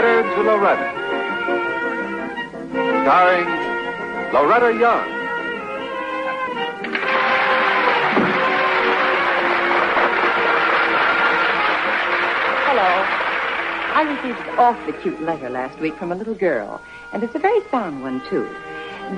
Letter 0.00 0.22
to 0.34 0.42
Loretta. 0.42 0.88
Starring 3.02 3.44
Loretta 4.32 4.78
Young. 4.80 5.04
Hello. 12.64 12.92
I 13.92 14.02
received 14.08 14.38
an 14.38 14.58
awfully 14.58 14.94
cute 15.02 15.20
letter 15.20 15.50
last 15.50 15.78
week 15.80 15.94
from 15.96 16.12
a 16.12 16.14
little 16.14 16.32
girl, 16.34 16.80
and 17.12 17.22
it's 17.22 17.34
a 17.34 17.38
very 17.38 17.60
fond 17.70 18.02
one, 18.02 18.22
too. 18.30 18.48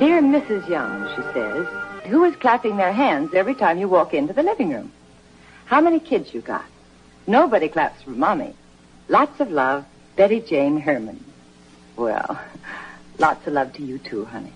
Dear 0.01 0.21
Mrs. 0.21 0.69
Young, 0.69 1.09
she 1.14 1.23
says, 1.33 1.64
who 2.07 2.25
is 2.25 2.35
clapping 2.35 2.77
their 2.77 2.93
hands 2.93 3.35
every 3.35 3.55
time 3.55 3.79
you 3.79 3.87
walk 3.87 4.14
into 4.14 4.33
the 4.33 4.43
living 4.43 4.71
room? 4.71 4.91
How 5.67 5.80
many 5.80 6.01
kids 6.01 6.35
you 6.35 6.41
got? 6.41 6.64
Nobody 7.29 7.69
claps 7.69 8.03
for 8.03 8.11
Mommy. 8.11 8.57
Lots 9.09 9.39
of 9.39 9.53
love, 9.53 9.85
Betty 10.17 10.41
Jane 10.41 10.79
Herman. 10.79 11.25
Well, 11.97 12.41
lots 13.19 13.47
of 13.47 13.53
love 13.55 13.73
to 13.75 13.83
you, 13.83 13.98
too, 13.98 14.25
honey. 14.27 14.53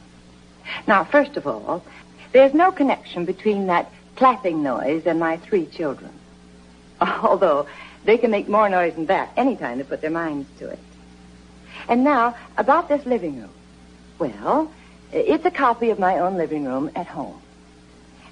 Now, 0.86 1.04
first 1.04 1.36
of 1.36 1.46
all, 1.46 1.84
there's 2.32 2.52
no 2.52 2.72
connection 2.72 3.24
between 3.24 3.66
that 3.66 3.90
clapping 4.16 4.62
noise 4.62 5.06
and 5.06 5.18
my 5.18 5.36
three 5.38 5.66
children. 5.66 6.10
Although 7.00 7.66
they 8.04 8.18
can 8.18 8.30
make 8.30 8.48
more 8.48 8.68
noise 8.68 8.94
than 8.94 9.06
that 9.06 9.30
any 9.36 9.56
time 9.56 9.78
they 9.78 9.84
put 9.84 10.00
their 10.00 10.10
minds 10.10 10.48
to 10.58 10.68
it. 10.68 10.78
And 11.88 12.04
now, 12.04 12.36
about 12.56 12.88
this 12.88 13.04
living 13.06 13.40
room. 13.40 13.50
Well, 14.18 14.70
it's 15.12 15.44
a 15.44 15.50
copy 15.50 15.90
of 15.90 15.98
my 15.98 16.18
own 16.18 16.36
living 16.36 16.64
room 16.64 16.90
at 16.94 17.06
home. 17.06 17.40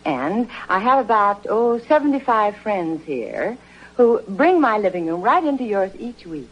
And 0.05 0.49
I 0.69 0.79
have 0.79 1.05
about, 1.05 1.47
oh, 1.49 1.79
75 1.79 2.57
friends 2.57 3.05
here 3.05 3.57
who 3.97 4.21
bring 4.29 4.61
my 4.61 4.79
living 4.79 5.07
room 5.07 5.23
right 5.23 5.43
into 5.43 5.65
yours 5.65 5.93
each 5.99 6.27
week. 6.27 6.49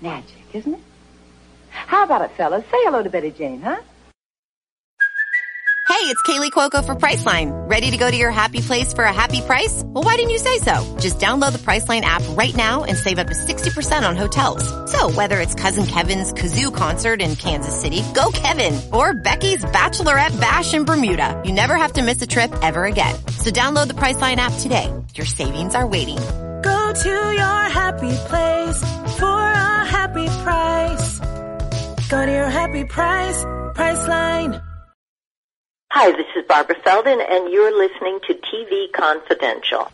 Magic, 0.00 0.36
isn't 0.52 0.74
it? 0.74 0.80
How 1.70 2.04
about 2.04 2.22
it, 2.22 2.30
fellas? 2.36 2.64
Say 2.64 2.78
hello 2.84 3.02
to 3.02 3.10
Betty 3.10 3.30
Jane, 3.30 3.60
huh? 3.60 3.76
Hey, 5.88 6.12
it's 6.12 6.20
Kaley 6.22 6.50
Cuoco 6.50 6.84
for 6.84 6.94
Priceline. 6.94 7.52
Ready 7.70 7.90
to 7.90 7.96
go 7.96 8.10
to 8.10 8.16
your 8.16 8.30
happy 8.30 8.60
place 8.60 8.92
for 8.92 9.04
a 9.04 9.12
happy 9.12 9.40
price? 9.40 9.82
Well, 9.86 10.04
why 10.04 10.16
didn't 10.16 10.30
you 10.30 10.38
say 10.38 10.58
so? 10.58 10.96
Just 11.00 11.20
download 11.20 11.52
the 11.52 11.58
Priceline 11.58 12.02
app 12.02 12.22
right 12.36 12.54
now 12.54 12.84
and 12.84 12.98
save 12.98 13.18
up 13.18 13.28
to 13.28 13.34
60% 13.34 14.06
on 14.06 14.16
hotels. 14.16 14.62
So 14.90 15.10
whether 15.10 15.40
it's 15.40 15.54
Cousin 15.54 15.86
Kevin's 15.86 16.34
Kazoo 16.34 16.74
concert 16.74 17.22
in 17.22 17.36
Kansas 17.36 17.80
City, 17.80 18.02
go 18.14 18.30
Kevin, 18.32 18.78
or 18.92 19.14
Becky's 19.14 19.64
Bachelorette 19.64 20.38
Bash 20.38 20.74
in 20.74 20.84
Bermuda, 20.84 21.40
you 21.46 21.52
never 21.52 21.76
have 21.76 21.92
to 21.94 22.02
miss 22.02 22.20
a 22.20 22.26
trip 22.26 22.52
ever 22.62 22.84
again. 22.84 23.14
So 23.38 23.50
download 23.50 23.86
the 23.86 23.94
Priceline 23.94 24.36
app 24.36 24.52
today. 24.58 24.92
Your 25.14 25.26
savings 25.26 25.74
are 25.74 25.86
waiting. 25.86 26.18
Go 26.62 26.92
to 27.02 27.32
your 27.32 27.62
happy 27.70 28.12
place 28.28 28.78
for 29.18 29.24
a 29.24 29.35
happy 30.06 30.26
price. 30.44 31.18
Go 32.08 32.24
to 32.24 32.30
your 32.30 32.48
happy 32.48 32.84
price, 32.84 33.44
Priceline. 33.74 34.62
Hi, 35.90 36.12
this 36.12 36.26
is 36.36 36.44
Barbara 36.46 36.76
Feldon, 36.84 37.20
and 37.20 37.52
you're 37.52 37.76
listening 37.76 38.20
to 38.28 38.34
TV 38.34 38.92
Confidential. 38.92 39.90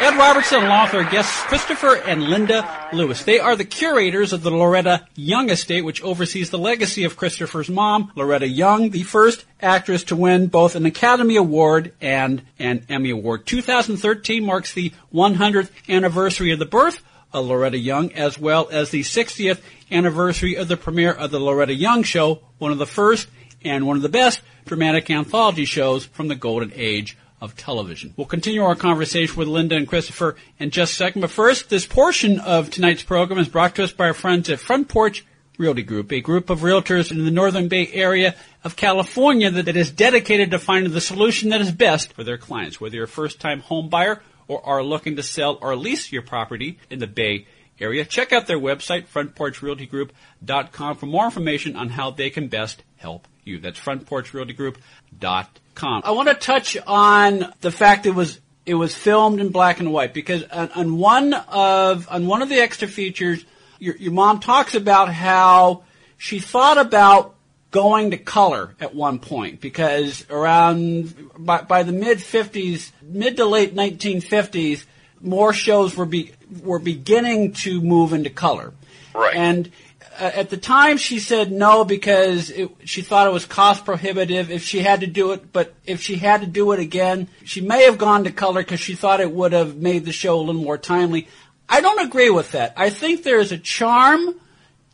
Ed 0.00 0.18
Robertson, 0.18 0.68
law 0.68 0.82
author, 0.82 1.04
guests 1.04 1.42
Christopher 1.44 1.96
and 1.96 2.24
Linda 2.24 2.88
Lewis. 2.92 3.22
They 3.22 3.38
are 3.38 3.56
the 3.56 3.64
curators 3.64 4.34
of 4.34 4.42
the 4.42 4.50
Loretta 4.50 5.06
Young 5.14 5.48
Estate, 5.48 5.84
which 5.84 6.02
oversees 6.02 6.50
the 6.50 6.58
legacy 6.58 7.04
of 7.04 7.16
Christopher's 7.16 7.70
mom, 7.70 8.12
Loretta 8.14 8.48
Young, 8.48 8.90
the 8.90 9.04
first 9.04 9.46
actress 9.62 10.04
to 10.04 10.16
win 10.16 10.48
both 10.48 10.74
an 10.74 10.84
Academy 10.84 11.36
Award 11.36 11.94
and 12.02 12.42
an 12.58 12.84
Emmy 12.90 13.10
Award. 13.10 13.46
2013 13.46 14.44
marks 14.44 14.74
the 14.74 14.92
100th 15.14 15.70
anniversary 15.88 16.50
of 16.50 16.58
the 16.58 16.66
birth 16.66 17.02
Loretta 17.40 17.78
Young, 17.78 18.12
as 18.12 18.38
well 18.38 18.68
as 18.70 18.90
the 18.90 19.02
60th 19.02 19.60
anniversary 19.90 20.56
of 20.56 20.68
the 20.68 20.76
premiere 20.76 21.12
of 21.12 21.30
the 21.30 21.40
Loretta 21.40 21.74
Young 21.74 22.02
Show, 22.02 22.40
one 22.58 22.72
of 22.72 22.78
the 22.78 22.86
first 22.86 23.28
and 23.64 23.86
one 23.86 23.96
of 23.96 24.02
the 24.02 24.08
best 24.08 24.40
dramatic 24.64 25.10
anthology 25.10 25.64
shows 25.64 26.04
from 26.04 26.28
the 26.28 26.34
golden 26.34 26.72
age 26.74 27.16
of 27.40 27.56
television. 27.56 28.14
We'll 28.16 28.26
continue 28.26 28.62
our 28.62 28.74
conversation 28.74 29.36
with 29.36 29.48
Linda 29.48 29.76
and 29.76 29.86
Christopher 29.86 30.36
in 30.58 30.70
just 30.70 30.92
a 30.92 30.96
second, 30.96 31.20
but 31.20 31.30
first, 31.30 31.68
this 31.68 31.86
portion 31.86 32.40
of 32.40 32.70
tonight's 32.70 33.02
program 33.02 33.38
is 33.38 33.48
brought 33.48 33.74
to 33.76 33.84
us 33.84 33.92
by 33.92 34.06
our 34.06 34.14
friends 34.14 34.48
at 34.48 34.60
Front 34.60 34.88
Porch 34.88 35.24
Realty 35.56 35.82
Group, 35.82 36.10
a 36.10 36.20
group 36.20 36.50
of 36.50 36.60
realtors 36.60 37.12
in 37.12 37.24
the 37.24 37.30
Northern 37.30 37.68
Bay 37.68 37.88
area 37.92 38.34
of 38.64 38.76
California 38.76 39.50
that, 39.50 39.66
that 39.66 39.76
is 39.76 39.90
dedicated 39.90 40.50
to 40.50 40.58
finding 40.58 40.92
the 40.92 41.00
solution 41.00 41.50
that 41.50 41.60
is 41.60 41.70
best 41.70 42.12
for 42.12 42.24
their 42.24 42.38
clients, 42.38 42.80
whether 42.80 42.96
you're 42.96 43.04
a 43.04 43.08
first-time 43.08 43.60
home 43.60 43.88
buyer 43.88 44.20
or 44.48 44.64
are 44.66 44.82
looking 44.82 45.16
to 45.16 45.22
sell 45.22 45.58
or 45.60 45.76
lease 45.76 46.12
your 46.12 46.22
property 46.22 46.78
in 46.90 46.98
the 46.98 47.06
Bay 47.06 47.46
area. 47.80 48.04
Check 48.04 48.32
out 48.32 48.46
their 48.46 48.58
website, 48.58 49.06
frontporchrealtygroup.com 49.08 50.96
for 50.96 51.06
more 51.06 51.24
information 51.24 51.76
on 51.76 51.88
how 51.90 52.10
they 52.10 52.30
can 52.30 52.48
best 52.48 52.82
help 52.96 53.28
you. 53.44 53.58
That's 53.58 53.78
frontporchrealtygroup.com. 53.78 56.02
I 56.04 56.10
want 56.12 56.28
to 56.28 56.34
touch 56.34 56.76
on 56.86 57.52
the 57.60 57.70
fact 57.70 58.06
it 58.06 58.14
was 58.14 58.40
it 58.66 58.74
was 58.74 58.94
filmed 58.94 59.40
in 59.40 59.50
black 59.50 59.80
and 59.80 59.92
white 59.92 60.14
because 60.14 60.42
on, 60.44 60.70
on 60.72 60.96
one 60.96 61.34
of 61.34 62.08
on 62.10 62.26
one 62.26 62.40
of 62.42 62.48
the 62.48 62.56
extra 62.56 62.88
features, 62.88 63.44
your, 63.78 63.96
your 63.96 64.12
mom 64.12 64.40
talks 64.40 64.74
about 64.74 65.12
how 65.12 65.84
she 66.16 66.38
thought 66.38 66.78
about 66.78 67.33
going 67.74 68.12
to 68.12 68.16
color 68.16 68.72
at 68.78 68.94
one 68.94 69.18
point 69.18 69.60
because 69.60 70.24
around 70.30 71.12
by, 71.36 71.60
by 71.60 71.82
the 71.82 71.90
mid 71.90 72.18
50s, 72.18 72.92
mid 73.02 73.36
to 73.36 73.44
late 73.44 73.74
1950s, 73.74 74.84
more 75.20 75.52
shows 75.52 75.96
were 75.96 76.06
be, 76.06 76.30
were 76.62 76.78
beginning 76.78 77.52
to 77.52 77.80
move 77.80 78.12
into 78.12 78.30
color. 78.30 78.72
Right. 79.12 79.34
And 79.34 79.72
uh, 80.20 80.30
at 80.34 80.50
the 80.50 80.56
time 80.56 80.98
she 80.98 81.18
said 81.18 81.50
no 81.50 81.84
because 81.84 82.48
it, 82.50 82.70
she 82.84 83.02
thought 83.02 83.26
it 83.26 83.32
was 83.32 83.44
cost 83.44 83.84
prohibitive 83.84 84.52
if 84.52 84.62
she 84.62 84.78
had 84.78 85.00
to 85.00 85.08
do 85.08 85.32
it. 85.32 85.52
But 85.52 85.74
if 85.84 86.00
she 86.00 86.14
had 86.14 86.42
to 86.42 86.46
do 86.46 86.70
it 86.70 86.78
again, 86.78 87.26
she 87.44 87.60
may 87.60 87.86
have 87.86 87.98
gone 87.98 88.22
to 88.22 88.30
color 88.30 88.62
because 88.62 88.78
she 88.78 88.94
thought 88.94 89.18
it 89.18 89.32
would 89.32 89.52
have 89.52 89.76
made 89.76 90.04
the 90.04 90.12
show 90.12 90.38
a 90.38 90.42
little 90.42 90.62
more 90.62 90.78
timely. 90.78 91.26
I 91.68 91.80
don't 91.80 92.06
agree 92.06 92.30
with 92.30 92.52
that. 92.52 92.74
I 92.76 92.90
think 92.90 93.24
there 93.24 93.40
is 93.40 93.50
a 93.50 93.58
charm 93.58 94.38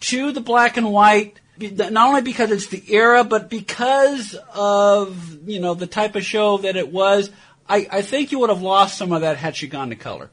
to 0.00 0.32
the 0.32 0.40
black 0.40 0.78
and 0.78 0.90
white, 0.90 1.39
not 1.60 2.08
only 2.08 2.22
because 2.22 2.50
it's 2.50 2.68
the 2.68 2.82
era, 2.92 3.24
but 3.24 3.50
because 3.50 4.34
of 4.54 5.48
you 5.48 5.60
know 5.60 5.74
the 5.74 5.86
type 5.86 6.16
of 6.16 6.24
show 6.24 6.58
that 6.58 6.76
it 6.76 6.90
was. 6.90 7.30
I, 7.68 7.86
I 7.88 8.02
think 8.02 8.32
you 8.32 8.40
would 8.40 8.50
have 8.50 8.62
lost 8.62 8.98
some 8.98 9.12
of 9.12 9.20
that 9.20 9.36
had 9.36 9.54
she 9.54 9.68
gone 9.68 9.90
to 9.90 9.96
color. 9.96 10.28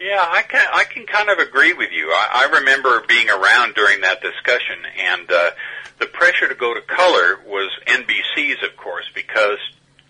Yeah, 0.00 0.26
I 0.28 0.42
can 0.42 0.66
I 0.72 0.84
can 0.84 1.06
kind 1.06 1.28
of 1.28 1.38
agree 1.38 1.72
with 1.74 1.90
you. 1.92 2.08
I, 2.08 2.48
I 2.48 2.58
remember 2.58 3.04
being 3.06 3.28
around 3.28 3.74
during 3.74 4.00
that 4.00 4.22
discussion, 4.22 4.78
and 4.98 5.30
uh, 5.30 5.50
the 6.00 6.06
pressure 6.06 6.48
to 6.48 6.54
go 6.54 6.72
to 6.72 6.80
color 6.80 7.38
was 7.46 7.70
NBC's, 7.86 8.62
of 8.64 8.76
course, 8.76 9.04
because 9.14 9.58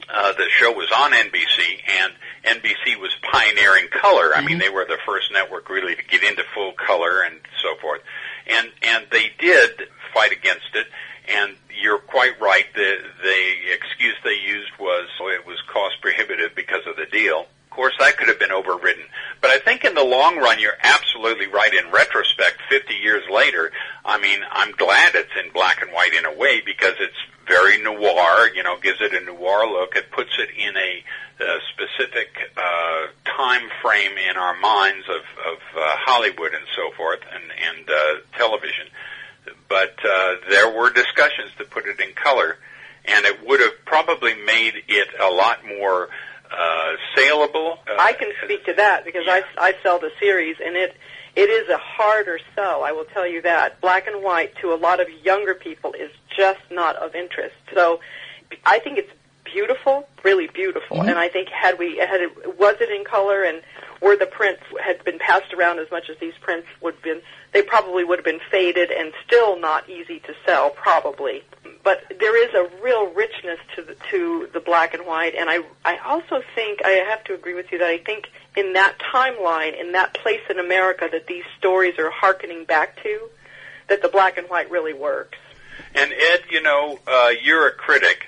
uh, 0.08 0.32
the 0.32 0.46
show 0.48 0.70
was 0.72 0.90
on 0.96 1.12
NBC, 1.12 1.80
and 1.88 2.12
NBC 2.44 3.00
was 3.00 3.14
pioneering 3.32 3.88
color. 3.88 4.34
I 4.34 4.40
mean, 4.40 4.58
they 4.58 4.68
were 4.68 4.84
the 4.84 4.98
first 5.04 5.32
network 5.32 5.68
really 5.68 5.96
to 5.96 6.02
get 6.04 6.22
into 6.22 6.42
full 6.54 6.72
color 6.72 7.22
and 7.22 7.40
so 7.60 7.76
forth, 7.80 8.00
and 8.46 8.70
and 8.82 9.06
they 9.10 9.30
did 9.38 9.88
fight 10.12 10.32
against 10.32 10.74
it. 10.74 10.86
And 11.28 11.56
you're 11.80 11.98
quite 11.98 12.40
right. 12.40 12.66
The 12.74 12.98
the 13.22 13.72
excuse 13.72 14.16
they 14.24 14.38
used 14.38 14.72
was 14.78 15.08
oh, 15.20 15.28
it 15.28 15.46
was 15.46 15.58
cost 15.72 16.00
prohibitive 16.00 16.54
because 16.54 16.86
of 16.86 16.96
the 16.96 17.06
deal. 17.06 17.46
Of 17.70 17.76
course, 17.76 17.94
that 18.00 18.16
could 18.18 18.28
have 18.28 18.40
been 18.40 18.50
overridden. 18.50 19.04
But 19.40 19.50
I 19.50 19.58
think 19.60 19.84
in 19.84 19.94
the 19.94 20.04
long 20.04 20.38
run, 20.38 20.58
you're 20.58 20.78
absolutely 20.82 21.46
right. 21.46 21.72
In 21.72 21.90
retrospect, 21.92 22.58
50 22.68 22.94
years 22.94 23.22
later, 23.30 23.70
I 24.04 24.18
mean, 24.18 24.40
I'm 24.50 24.72
glad 24.72 25.14
it's 25.14 25.30
in 25.42 25.52
black 25.52 25.80
and 25.80 25.92
white 25.92 26.12
in 26.12 26.24
a 26.24 26.36
way 26.36 26.60
because 26.66 26.94
it's 26.98 27.14
very 27.46 27.80
noir, 27.80 28.50
you 28.54 28.64
know, 28.64 28.76
gives 28.80 29.00
it 29.00 29.14
a 29.14 29.24
noir 29.24 29.70
look. 29.70 29.94
It 29.94 30.10
puts 30.10 30.30
it 30.38 30.50
in 30.58 30.76
a 30.76 31.04
specific 31.72 32.28
uh, 32.56 33.06
time 33.24 33.68
frame 34.00 34.18
in 34.30 34.36
our 34.36 34.58
minds 34.58 35.06
of, 35.08 35.22
of 35.52 35.58
uh, 35.76 35.96
Hollywood 36.06 36.54
and 36.54 36.64
so 36.76 36.94
forth 36.96 37.20
and, 37.32 37.42
and 37.42 37.90
uh, 37.90 38.36
television. 38.36 38.86
But 39.68 39.94
uh, 40.04 40.34
there 40.48 40.70
were 40.70 40.90
discussions 40.90 41.50
to 41.58 41.64
put 41.64 41.86
it 41.86 42.00
in 42.00 42.14
color, 42.14 42.56
and 43.04 43.24
it 43.24 43.46
would 43.46 43.60
have 43.60 43.84
probably 43.84 44.34
made 44.34 44.74
it 44.88 45.08
a 45.20 45.30
lot 45.30 45.64
more 45.64 46.08
uh, 46.50 46.92
saleable. 47.16 47.78
Uh, 47.88 47.96
I 47.98 48.12
can 48.12 48.32
speak 48.44 48.64
to 48.66 48.74
that 48.74 49.04
because 49.04 49.24
I, 49.26 49.42
I 49.56 49.74
sell 49.82 49.98
the 49.98 50.10
series, 50.20 50.56
and 50.64 50.76
it 50.76 50.96
it 51.36 51.48
is 51.48 51.68
a 51.68 51.78
harder 51.78 52.40
sell. 52.56 52.82
I 52.82 52.90
will 52.90 53.04
tell 53.04 53.26
you 53.26 53.42
that. 53.42 53.80
Black 53.80 54.08
and 54.08 54.22
white 54.22 54.56
to 54.62 54.74
a 54.74 54.76
lot 54.76 54.98
of 54.98 55.08
younger 55.22 55.54
people 55.54 55.92
is 55.92 56.10
just 56.36 56.60
not 56.72 56.96
of 56.96 57.14
interest. 57.14 57.54
So, 57.72 58.00
I 58.66 58.80
think 58.80 58.98
it's 58.98 59.12
beautiful, 59.44 60.08
really 60.24 60.48
beautiful. 60.48 60.98
Mm-hmm. 60.98 61.08
And 61.08 61.18
I 61.18 61.28
think 61.28 61.48
had 61.48 61.78
we 61.78 61.98
had 61.98 62.20
it 62.20 62.58
was 62.58 62.76
it 62.80 62.90
in 62.90 63.04
color 63.04 63.44
and 63.44 63.62
were 64.00 64.16
the 64.16 64.26
prints 64.26 64.62
had 64.82 65.04
been 65.04 65.18
passed 65.18 65.52
around 65.52 65.78
as 65.78 65.90
much 65.90 66.08
as 66.08 66.16
these 66.18 66.34
prints 66.40 66.66
would 66.80 66.94
have 66.94 67.02
been, 67.02 67.20
they 67.52 67.62
probably 67.62 68.04
would 68.04 68.18
have 68.18 68.24
been 68.24 68.40
faded 68.50 68.90
and 68.90 69.12
still 69.26 69.58
not 69.60 69.88
easy 69.88 70.20
to 70.20 70.34
sell, 70.46 70.70
probably. 70.70 71.42
but 71.82 72.02
there 72.18 72.36
is 72.36 72.54
a 72.54 72.82
real 72.82 73.12
richness 73.12 73.58
to 73.76 73.82
the, 73.82 73.96
to 74.10 74.48
the 74.52 74.60
black 74.60 74.94
and 74.94 75.06
white, 75.06 75.34
and 75.34 75.48
I 75.50 75.60
I 75.84 75.98
also 75.98 76.42
think 76.54 76.80
I 76.84 76.90
have 77.08 77.24
to 77.24 77.34
agree 77.34 77.54
with 77.54 77.72
you 77.72 77.78
that 77.78 77.88
I 77.88 77.98
think 77.98 78.28
in 78.56 78.72
that 78.74 78.98
timeline, 78.98 79.78
in 79.78 79.92
that 79.92 80.14
place 80.14 80.40
in 80.48 80.58
America 80.58 81.08
that 81.10 81.26
these 81.26 81.44
stories 81.58 81.98
are 81.98 82.10
hearkening 82.10 82.64
back 82.64 83.02
to, 83.02 83.28
that 83.88 84.02
the 84.02 84.08
black 84.08 84.38
and 84.38 84.48
white 84.48 84.70
really 84.70 84.94
works. 84.94 85.38
And 85.94 86.12
Ed, 86.12 86.42
you 86.50 86.62
know, 86.62 86.98
uh, 87.06 87.30
you're 87.42 87.66
a 87.66 87.72
critic, 87.72 88.26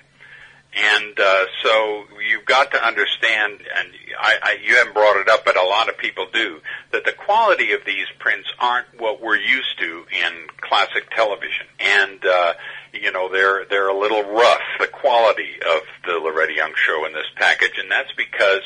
and 0.75 1.21
uh, 1.21 1.45
so 1.63 2.05
you've 2.27 2.47
got 2.47 2.71
to 2.71 2.83
understand, 2.83 3.61
and 3.77 3.89
I, 4.19 4.37
I, 4.43 4.57
you 4.65 4.77
haven't 4.77 4.95
brought 4.95 5.17
it 5.17 5.29
up, 5.29 5.45
but 5.45 5.57
a 5.57 5.67
lot 5.67 5.89
of 5.89 5.99
people 5.99 6.27
do, 6.33 6.61
that 6.93 7.05
the 7.05 7.13
quality 7.13 7.73
of 7.73 7.81
these 7.85 8.07
prints 8.19 8.49
aren't 8.59 8.87
what 8.99 9.21
we're 9.21 9.37
used 9.37 9.79
to 9.81 10.05
in 10.11 10.33
classic 10.61 11.11
television, 11.11 11.67
and 11.79 12.25
uh, 12.25 12.55
you 12.95 13.13
know 13.13 13.31
they're 13.31 13.67
they're 13.67 13.89
a 13.89 13.99
little 13.99 14.23
rough. 14.23 14.63
The 14.79 14.87
quality 14.87 15.57
of 15.57 15.83
the 16.07 16.13
Loretta 16.13 16.55
Young 16.55 16.73
show 16.75 17.05
in 17.07 17.13
this 17.13 17.29
package, 17.37 17.79
and 17.79 17.91
that's 17.91 18.13
because 18.17 18.63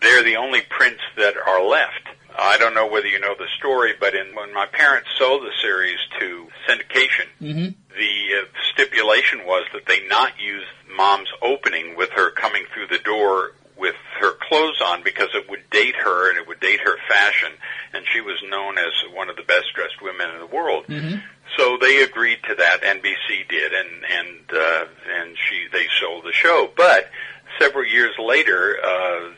they're 0.00 0.22
the 0.22 0.36
only 0.36 0.60
prints 0.60 1.02
that 1.16 1.34
are 1.36 1.64
left. 1.64 2.08
I 2.38 2.56
don't 2.58 2.74
know 2.74 2.86
whether 2.86 3.08
you 3.08 3.20
know 3.20 3.34
the 3.36 3.48
story, 3.58 3.92
but 3.98 4.14
in, 4.14 4.34
when 4.34 4.54
my 4.54 4.66
parents 4.66 5.08
sold 5.18 5.42
the 5.42 5.52
series 5.60 5.98
to 6.18 6.48
syndication, 6.68 7.26
mm-hmm. 7.40 7.68
the 7.96 8.40
uh, 8.40 8.44
stipulation 8.72 9.40
was 9.44 9.66
that 9.72 9.86
they 9.86 10.06
not 10.06 10.40
use 10.40 10.61
mom's 10.96 11.28
opening 11.42 11.96
with 11.96 12.10
her 12.10 12.30
coming 12.30 12.64
through 12.72 12.88
the 12.88 13.02
door 13.02 13.52
with 13.76 13.96
her 14.20 14.32
clothes 14.48 14.80
on 14.84 15.02
because 15.02 15.28
it 15.34 15.50
would 15.50 15.68
date 15.70 15.96
her 15.96 16.30
and 16.30 16.38
it 16.38 16.46
would 16.46 16.60
date 16.60 16.80
her 16.80 16.96
fashion, 17.08 17.50
and 17.92 18.04
she 18.12 18.20
was 18.20 18.40
known 18.48 18.78
as 18.78 18.92
one 19.12 19.28
of 19.28 19.36
the 19.36 19.42
best 19.42 19.66
dressed 19.74 20.00
women 20.00 20.30
in 20.30 20.38
the 20.38 20.46
world. 20.46 20.86
Mm-hmm. 20.86 21.18
So 21.58 21.76
they 21.80 22.02
agreed 22.02 22.38
to 22.48 22.54
that. 22.54 22.82
NBC 22.82 23.48
did, 23.48 23.72
and 23.72 24.04
and 24.04 24.50
uh, 24.52 24.84
and 25.20 25.36
she 25.36 25.66
they 25.72 25.86
sold 26.00 26.24
the 26.24 26.32
show. 26.32 26.70
But 26.76 27.10
several 27.58 27.84
years 27.84 28.14
later, 28.18 28.78
uh, 28.82 29.30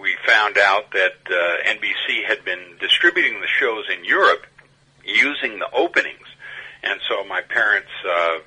we 0.00 0.16
found 0.26 0.58
out 0.58 0.90
that 0.92 1.14
uh, 1.26 1.70
NBC 1.70 2.24
had 2.26 2.44
been 2.44 2.76
distributing 2.80 3.40
the 3.40 3.46
shows 3.46 3.84
in 3.96 4.04
Europe 4.04 4.46
using 5.04 5.58
the 5.58 5.70
openings, 5.72 6.26
and 6.82 7.00
so 7.08 7.22
my 7.24 7.42
parents 7.42 7.90
uh, 8.08 8.38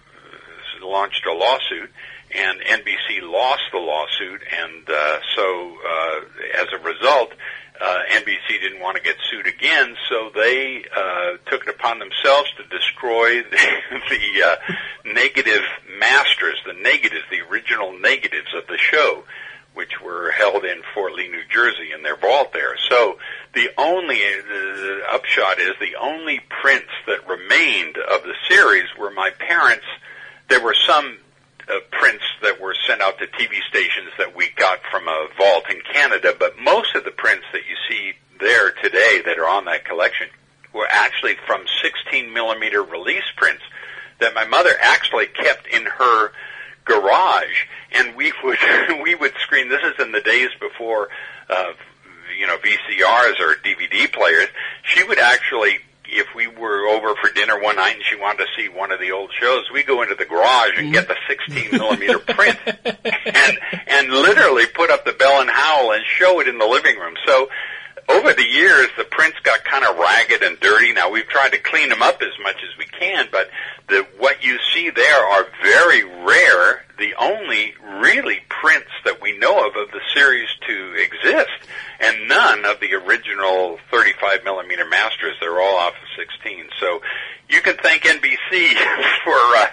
launched 0.82 1.26
a 1.26 1.34
lawsuit, 1.34 1.92
and 2.34 2.60
NBC 2.60 3.22
lost 3.22 3.64
the 3.72 3.80
lawsuit, 3.80 4.42
and 4.52 4.90
uh, 4.90 5.20
so 5.36 5.78
uh, 5.88 6.20
as 6.56 6.68
a 6.74 6.84
result. 6.84 7.34
Uh, 7.80 8.00
NBC 8.10 8.60
didn't 8.60 8.80
want 8.80 8.98
to 8.98 9.04
get 9.04 9.16
sued 9.30 9.46
again, 9.46 9.96
so 10.10 10.32
they 10.34 10.84
uh, 10.96 11.38
took 11.46 11.62
it 11.62 11.70
upon 11.70 12.00
themselves 12.00 12.50
to 12.58 12.64
destroy 12.76 13.44
the, 13.52 14.02
the 14.10 14.44
uh, 14.44 14.56
negative 15.06 15.62
masters, 16.00 16.58
the 16.66 16.74
negatives, 16.74 17.24
the 17.30 17.42
original 17.42 17.96
negatives 18.00 18.48
of 18.56 18.66
the 18.66 18.80
show 18.80 19.24
which 19.78 20.02
were 20.02 20.32
held 20.32 20.66
in 20.66 20.82
Fort 20.96 21.14
Lee, 21.14 21.30
New 21.30 21.44
Jersey, 21.54 21.92
in 21.94 22.02
their 22.02 22.16
vault 22.18 22.52
there. 22.52 22.76
So 22.90 23.20
the 23.54 23.70
only 23.78 24.18
the 24.18 25.02
upshot 25.12 25.60
is 25.60 25.74
the 25.80 25.96
only 26.02 26.42
prints 26.62 26.90
that 27.06 27.30
remained 27.30 27.96
of 27.98 28.24
the 28.24 28.34
series 28.50 28.88
were 28.98 29.12
my 29.12 29.30
parents. 29.30 29.86
There 30.50 30.64
were 30.64 30.74
some 30.74 31.20
uh, 31.70 31.80
prints 31.92 32.24
that 32.42 32.62
were 32.62 32.76
sent 32.88 33.02
out 33.02 33.18
to 33.20 33.28
TV 33.28 33.62
stations 33.70 34.10
that 34.18 34.36
we 34.36 34.50
got 34.56 34.80
from 34.92 35.08
a 35.08 35.28
vault 35.38 35.66
in 35.70 35.82
Canada, 35.94 36.34
but 36.38 36.58
most 36.60 36.96
of 36.96 37.04
the 37.04 37.12
prints 37.12 37.46
that 37.52 37.62
you 37.70 37.76
see 37.90 38.14
there 38.40 38.72
today 38.72 39.22
that 39.26 39.38
are 39.38 39.48
on 39.48 39.66
that 39.66 39.86
collection 39.86 40.28
were 40.74 40.88
actually 40.90 41.36
from 41.46 41.62
16 41.82 42.32
millimeter 42.34 42.84
release 42.84 43.24
prints 43.36 43.64
that 44.20 44.34
my 44.34 44.46
mother 44.46 44.76
actually 44.80 45.28
kept 45.28 45.68
in 45.68 45.86
her 45.86 46.32
garage, 46.86 47.66
and 47.92 48.16
we 48.16 48.32
would 48.44 48.58
we 49.04 49.16
would 49.16 49.34
screen. 49.40 49.70
This 49.70 49.82
is 49.84 50.00
in 50.00 50.12
the 50.12 50.22
days 50.22 50.50
before, 50.60 51.10
uh, 51.50 51.74
you 52.38 52.48
know, 52.48 52.58
VCRs 52.58 53.40
or 53.40 53.56
DVD 53.56 54.12
players. 54.12 54.48
She 54.84 55.04
would 55.04 55.20
actually, 55.20 55.80
if 56.10 56.28
we 56.36 56.48
were 56.48 56.88
over 56.88 57.16
for 57.16 57.30
dinner 57.32 57.60
one 57.62 57.76
night 57.76 57.96
and 57.96 58.04
she 58.04 58.16
wanted 58.16 58.46
to 58.46 58.48
see 58.58 58.70
one 58.70 58.92
of 58.92 59.00
the 59.00 59.12
old 59.12 59.32
shows, 59.40 59.66
we 59.72 59.84
go 59.84 60.02
into 60.02 60.16
the 60.16 60.26
garage 60.26 60.78
and 60.78 60.94
get 60.94 61.08
the 61.08 61.16
16 61.28 61.56
mm-hmm. 61.56 61.78
millimeter 61.78 62.20
print, 62.20 62.58
and 62.66 63.60
and 63.88 64.10
literally 64.10 64.66
put 64.68 64.90
up 64.90 65.06
the 65.06 65.14
Bell 65.14 65.42
and 65.42 65.50
Howell 65.50 65.92
and 65.92 66.04
show 66.06 66.40
it 66.40 66.48
in 66.48 66.58
the 66.58 66.66
living 66.66 66.98
room. 66.98 67.16
So 67.26 67.50
over 68.10 68.34
the 68.34 68.46
years, 68.46 68.88
the 68.98 69.04
prints 69.04 69.38
got 69.44 69.64
kind 69.66 69.84
of 69.86 69.98
ragged 69.98 70.42
and 70.42 70.60
dirty. 70.60 70.94
Now 70.94 71.10
we've 71.10 71.28
tried 71.28 71.52
to 71.52 71.60
clean 71.60 71.90
them 71.90 72.02
up 72.02 72.22
as 72.22 72.34
much 72.42 72.58
as 72.64 72.78
we 72.78 72.86
can, 72.86 73.28
but 73.32 73.50
the 73.90 74.08
what 74.18 74.44
you 74.44 74.58
see 74.74 74.90
there 74.90 75.26
are 75.26 75.48
very 75.62 76.04
rare. 76.04 76.84
The 76.98 77.14
only 77.20 77.74
really 78.02 78.40
prints 78.50 78.92
that 79.06 79.22
we 79.22 79.38
know 79.38 79.68
of 79.68 79.76
of 79.76 79.92
the 79.92 80.02
series 80.14 80.50
to 80.68 80.96
exist, 80.96 81.70
and 82.00 82.28
none 82.28 82.66
of 82.66 82.80
the 82.80 82.94
original 82.96 83.78
35 83.92 84.44
millimeter 84.44 84.86
masters. 84.86 85.36
They're 85.40 85.62
all 85.62 85.76
off 85.76 85.94
of 85.94 86.08
16. 86.18 86.66
So 86.80 87.02
you 87.50 87.62
can 87.62 87.78
thank 87.78 88.04
NBC 88.04 88.74
for 89.24 89.36
uh, 89.36 89.68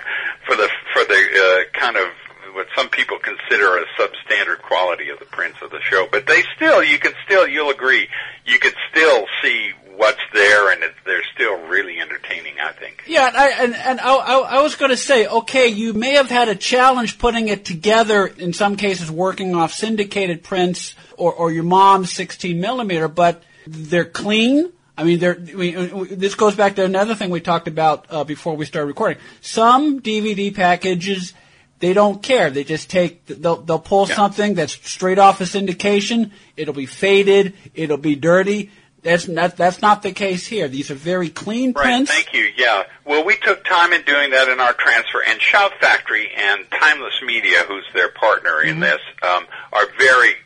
for 0.46 0.56
the 0.56 0.68
for 0.92 1.04
the 1.04 1.64
uh, 1.74 1.78
kind 1.78 1.96
of 1.96 2.08
what 2.54 2.66
some 2.76 2.88
people 2.88 3.18
consider 3.18 3.78
a 3.78 3.84
substandard 3.98 4.62
quality 4.62 5.10
of 5.10 5.18
the 5.18 5.24
prints 5.26 5.58
of 5.62 5.70
the 5.70 5.80
show. 5.80 6.06
But 6.10 6.26
they 6.26 6.42
still, 6.56 6.82
you 6.82 6.98
can 6.98 7.12
still, 7.24 7.46
you'll 7.46 7.70
agree, 7.70 8.08
you 8.46 8.58
can 8.58 8.72
still 8.90 9.26
see 9.42 9.72
what's 9.96 10.22
there, 10.32 10.72
and 10.72 10.82
it's, 10.82 10.94
they're 11.04 11.22
still 11.34 11.56
really 11.66 12.00
entertaining. 12.00 12.54
I 12.60 12.72
think. 12.72 13.04
Yeah, 13.06 13.28
and 13.28 13.36
I, 13.36 13.48
and, 13.50 13.74
and 13.74 14.00
I, 14.00 14.14
I, 14.14 14.38
I 14.58 14.62
was 14.62 14.76
going 14.76 14.90
to 14.90 14.96
say, 14.96 15.26
okay, 15.26 15.68
you 15.68 15.92
may 15.92 16.14
have 16.14 16.30
had 16.30 16.48
a 16.48 16.54
challenge 16.54 17.18
putting 17.18 17.48
it 17.48 17.64
together. 17.64 18.26
In 18.26 18.52
some 18.52 18.76
cases, 18.76 19.10
working 19.10 19.54
off 19.54 19.72
syndicated 19.72 20.42
prints 20.42 20.94
or, 21.16 21.32
or 21.32 21.52
your 21.52 21.64
mom's 21.64 22.12
16 22.12 22.60
millimeter, 22.60 23.08
but 23.08 23.42
they're 23.66 24.04
clean. 24.04 24.72
I 24.96 25.04
mean, 25.04 25.18
there. 25.18 25.36
I 25.36 25.54
mean, 25.54 26.06
this 26.18 26.36
goes 26.36 26.54
back 26.54 26.76
to 26.76 26.84
another 26.84 27.14
thing 27.14 27.30
we 27.30 27.40
talked 27.40 27.66
about 27.66 28.06
uh, 28.10 28.24
before 28.24 28.56
we 28.56 28.64
started 28.64 28.86
recording. 28.86 29.18
Some 29.40 30.00
DVD 30.00 30.54
packages 30.54 31.34
they 31.84 31.92
don't 31.92 32.22
care. 32.22 32.48
They 32.48 32.64
just 32.64 32.88
take, 32.88 33.26
they'll, 33.26 33.56
they'll 33.56 33.78
pull 33.78 34.08
yeah. 34.08 34.14
something 34.14 34.54
that's 34.54 34.72
straight 34.88 35.18
off 35.18 35.42
a 35.42 35.44
syndication. 35.44 36.30
It'll 36.56 36.72
be 36.72 36.86
faded. 36.86 37.52
It'll 37.74 37.98
be 37.98 38.16
dirty. 38.16 38.70
That's 39.02 39.28
not, 39.28 39.58
that's 39.58 39.82
not 39.82 40.02
the 40.02 40.12
case 40.12 40.46
here. 40.46 40.66
These 40.66 40.90
are 40.90 40.94
very 40.94 41.28
clean 41.28 41.72
right, 41.72 41.84
prints. 41.84 42.10
Thank 42.10 42.32
you. 42.32 42.48
Yeah. 42.56 42.84
Well, 43.04 43.22
we 43.22 43.36
took 43.36 43.66
time 43.66 43.92
in 43.92 44.00
doing 44.06 44.30
that 44.30 44.48
in 44.48 44.60
our 44.60 44.72
transfer, 44.72 45.22
and 45.28 45.38
Shout 45.42 45.72
Factory 45.78 46.30
and 46.34 46.64
Timeless 46.70 47.20
Media, 47.22 47.64
who's 47.68 47.84
their 47.92 48.08
partner 48.08 48.62
in 48.62 48.76
mm-hmm. 48.76 48.80
this, 48.80 49.00
um, 49.22 49.44
are 49.74 49.86
very, 49.98 50.36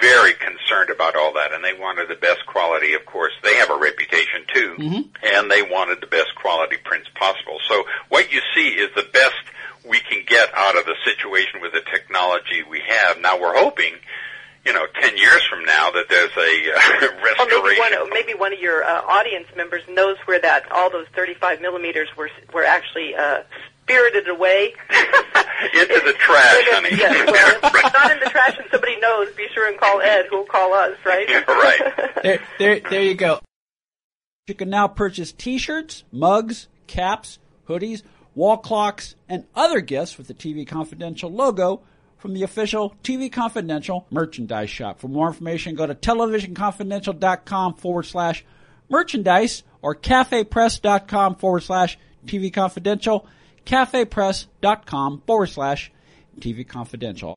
very 0.00 0.32
concerned 0.32 0.88
about 0.88 1.14
all 1.14 1.34
that, 1.34 1.52
and 1.52 1.62
they 1.62 1.74
wanted 1.74 2.08
the 2.08 2.14
best 2.14 2.46
quality. 2.46 2.94
Of 2.94 3.04
course, 3.04 3.34
they 3.42 3.56
have 3.56 3.68
a 3.68 3.76
reputation 3.76 4.46
too, 4.54 4.76
mm-hmm. 4.78 5.26
and 5.36 5.50
they 5.50 5.60
wanted 5.60 6.00
the 6.00 6.06
best 6.06 6.34
quality 6.36 6.78
prints 6.82 7.10
possible. 7.14 7.58
So 7.68 7.84
what 8.08 8.32
you 8.32 8.40
see 8.54 8.68
is 8.68 8.88
the 8.96 9.06
best 9.12 9.34
we 9.88 10.00
can 10.00 10.24
get 10.26 10.48
out 10.54 10.76
of 10.78 10.84
the 10.86 10.94
situation 11.04 11.60
with 11.60 11.72
the 11.72 11.82
technology 11.90 12.62
we 12.68 12.80
have. 12.86 13.20
Now 13.20 13.38
we're 13.38 13.56
hoping, 13.56 13.94
you 14.64 14.72
know, 14.72 14.86
10 15.00 15.16
years 15.16 15.42
from 15.44 15.64
now 15.64 15.90
that 15.90 16.08
there's 16.08 16.32
a 16.36 16.72
uh, 16.74 17.22
restoration. 17.22 17.64
maybe 17.64 17.96
one, 17.96 18.10
maybe 18.10 18.34
one 18.34 18.52
of 18.52 18.58
your 18.58 18.82
uh, 18.82 19.02
audience 19.02 19.46
members 19.56 19.82
knows 19.88 20.16
where 20.24 20.40
that 20.40 20.70
all 20.72 20.90
those 20.90 21.06
35 21.14 21.60
millimeters 21.60 22.08
were 22.16 22.30
were 22.52 22.64
actually 22.64 23.14
uh, 23.14 23.42
spirited 23.82 24.28
away 24.28 24.72
into 24.90 26.00
the 26.04 26.14
trash, 26.18 26.64
honey. 26.72 26.96
Yes, 26.96 27.30
well, 27.30 27.58
if 27.62 27.84
it's 27.84 27.94
not 27.94 28.10
in 28.10 28.20
the 28.20 28.30
trash 28.30 28.56
and 28.56 28.66
somebody 28.70 28.98
knows, 29.00 29.30
be 29.34 29.46
sure 29.52 29.68
and 29.68 29.78
call 29.78 30.00
Ed, 30.00 30.26
who'll 30.30 30.44
call 30.44 30.72
us, 30.72 30.96
right? 31.04 31.28
Yeah, 31.28 31.44
right. 31.44 32.22
there, 32.22 32.40
there, 32.58 32.80
there 32.80 33.02
you 33.02 33.14
go. 33.14 33.40
You 34.46 34.54
can 34.54 34.70
now 34.70 34.88
purchase 34.88 35.32
T-shirts, 35.32 36.04
mugs, 36.12 36.68
caps, 36.86 37.38
hoodies 37.68 38.02
wall 38.34 38.56
clocks, 38.56 39.14
and 39.28 39.44
other 39.54 39.80
gifts 39.80 40.18
with 40.18 40.28
the 40.28 40.34
TV 40.34 40.66
Confidential 40.66 41.30
logo 41.30 41.82
from 42.18 42.34
the 42.34 42.42
official 42.42 42.94
TV 43.02 43.30
Confidential 43.30 44.06
merchandise 44.10 44.70
shop. 44.70 44.98
For 44.98 45.08
more 45.08 45.26
information, 45.26 45.74
go 45.74 45.86
to 45.86 45.94
televisionconfidential.com 45.94 47.74
forward 47.74 48.04
slash 48.04 48.44
merchandise 48.88 49.62
or 49.82 49.94
cafepress.com 49.94 51.36
forward 51.36 51.62
slash 51.62 51.98
TV 52.26 52.52
Confidential, 52.52 53.26
cafepress.com 53.66 55.22
forward 55.26 55.46
slash 55.48 55.92
TV 56.40 56.66
Confidential. 56.66 57.36